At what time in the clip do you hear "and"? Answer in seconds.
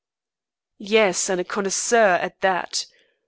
1.29-1.39